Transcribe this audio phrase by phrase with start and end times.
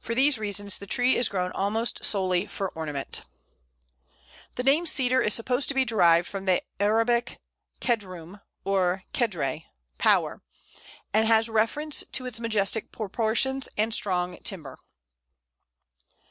[0.00, 3.24] For these reasons the tree is grown almost solely for ornament.
[4.54, 7.38] The name Cedar is supposed to be derived from the Arabic
[7.78, 9.66] kedroum, or kèdre
[9.98, 10.40] (power),
[11.12, 14.76] and has reference to its majestic proportions and strong timber.
[14.78, 14.86] [Illustration: Pl.
[14.94, 16.06] 171.
[16.06, 16.08] Deodar.